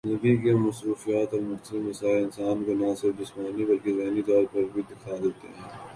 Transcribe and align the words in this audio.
زندگی 0.03 0.37
کی 0.37 0.53
مصروفیات 0.53 1.33
اور 1.33 1.41
مختلف 1.41 1.81
مسائل 1.81 2.23
انسان 2.23 2.63
کو 2.63 2.73
نہ 2.75 2.93
صرف 3.01 3.19
جسمانی 3.19 3.65
بلکہ 3.65 3.95
ذہنی 3.95 4.21
طور 4.21 4.43
پر 4.53 4.63
بھی 4.73 4.81
تھکا 4.87 5.17
دیتے 5.23 5.47
ہیں 5.47 5.89